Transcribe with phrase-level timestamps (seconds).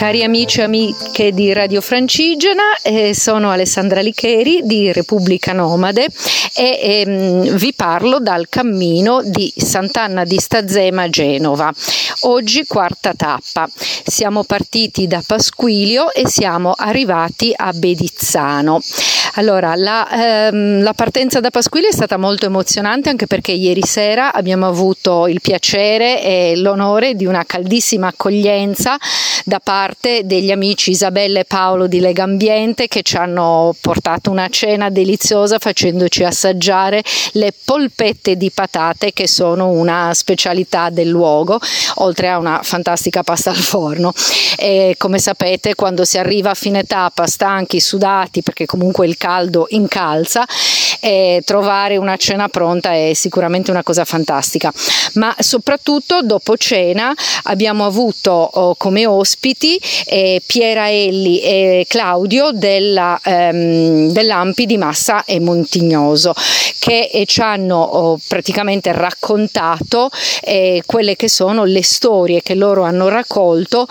[0.00, 6.06] Cari amici e amiche di Radio Francigena, eh, sono Alessandra Licheri di Repubblica Nomade
[6.56, 11.70] e ehm, vi parlo dal cammino di Sant'Anna di Stazema a Genova.
[12.20, 13.68] Oggi quarta tappa.
[13.76, 18.80] Siamo partiti da Pasquilio e siamo arrivati a Bedizzano.
[19.34, 24.32] Allora, la, ehm, la, partenza da Pasquillo è stata molto emozionante anche perché ieri sera
[24.32, 28.96] abbiamo avuto il piacere e l'onore di una caldissima accoglienza
[29.44, 29.89] da parte
[30.24, 36.24] degli amici Isabella e Paolo di Legambiente che ci hanno portato una cena deliziosa facendoci
[36.24, 41.58] assaggiare le polpette di patate che sono una specialità del luogo,
[41.96, 44.12] oltre a una fantastica pasta al forno.
[44.56, 49.66] E come sapete, quando si arriva a fine tappa, stanchi, sudati, perché comunque il caldo
[49.70, 50.46] incalza,
[51.00, 54.72] e trovare una cena pronta è sicuramente una cosa fantastica.
[55.14, 57.12] Ma soprattutto dopo cena
[57.44, 65.24] abbiamo avuto oh, come ospiti eh, Piera Elli e Claudio della, ehm, dell'Ampi di Massa
[65.24, 66.34] e Montignoso
[66.78, 70.10] che eh, ci hanno oh, praticamente raccontato
[70.42, 73.86] eh, quelle che sono le storie che loro hanno raccolto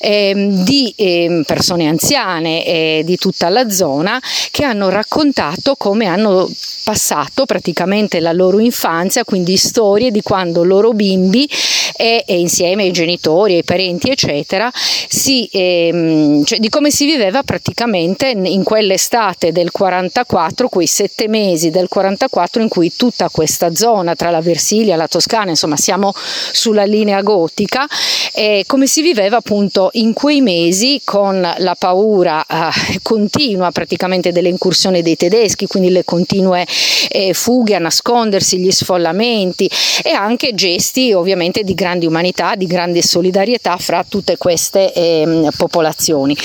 [0.00, 6.48] ehm, di ehm, persone anziane di tutta la zona che hanno raccontato come hanno
[6.84, 11.48] passato praticamente la loro infanzia, quindi storie di quando loro bimbi
[11.96, 17.42] e, e insieme ai genitori, ai parenti, eccetera, si, ehm, cioè di come si viveva
[17.42, 24.14] praticamente in quell'estate del 44, quei sette mesi del 44 in cui tutta questa zona
[24.14, 27.86] tra la Versilia e la Toscana, insomma siamo sulla linea gotica,
[28.34, 34.48] eh, come si viveva appunto in quei mesi con la paura eh, continua praticamente delle
[34.48, 36.66] incursioni dei tedeschi, quindi le continue
[37.08, 39.70] eh, fughe a nascondersi, gli sfollamenti
[40.02, 46.36] e anche gesti ovviamente di grande umanità, di grande solidarietà fra tutte queste eh, popolazioni.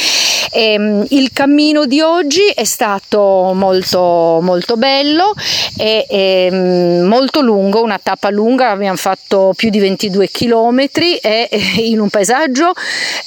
[0.51, 5.33] E, ehm, il cammino di oggi è stato molto, molto bello
[5.77, 10.85] e, e ehm, molto lungo, una tappa lunga, abbiamo fatto più di 22 km
[11.21, 12.71] e in un paesaggio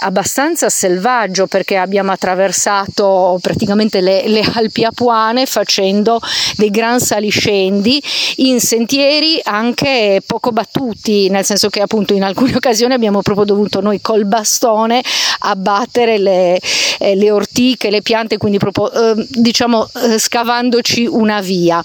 [0.00, 6.20] abbastanza selvaggio perché abbiamo attraversato praticamente le, le Alpi Apuane facendo
[6.56, 8.02] dei gran saliscendi
[8.36, 13.80] in sentieri anche poco battuti, nel senso che appunto in alcune occasioni abbiamo proprio dovuto
[13.80, 15.02] noi col bastone
[15.40, 16.60] abbattere le,
[16.98, 21.82] eh, le ortiche, le piante, quindi proprio eh, diciamo eh, scavandoci una via.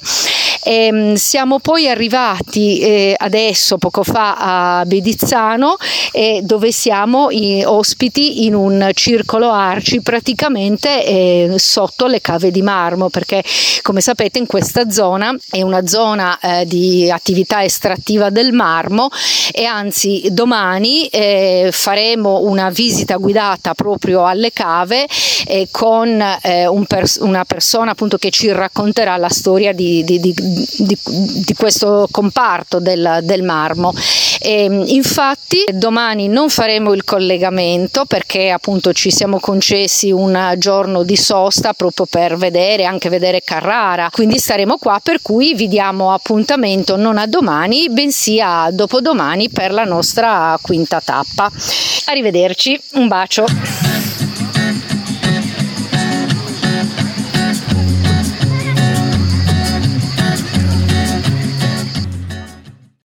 [0.67, 5.77] E, ehm, siamo poi arrivati eh, adesso, poco fa, a Bedizzano,
[6.11, 12.61] eh, dove siamo i, ospiti in un circolo arci praticamente eh, sotto le cave di
[12.61, 13.41] marmo, perché
[13.81, 19.09] come sapete in questa zona è una zona eh, di attività estrattiva del marmo
[19.53, 25.07] e anzi domani eh, faremo una visita guidata proprio alle cave
[25.47, 30.33] eh, con un pers- una persona appunto che ci racconterà la storia di, di, di
[30.77, 33.93] di, di questo comparto del, del marmo.
[34.39, 41.15] E, infatti domani non faremo il collegamento perché appunto ci siamo concessi un giorno di
[41.15, 46.95] sosta proprio per vedere, anche vedere Carrara, quindi staremo qua per cui vi diamo appuntamento
[46.95, 51.51] non a domani bensì a dopodomani per la nostra quinta tappa.
[52.05, 53.45] Arrivederci, un bacio.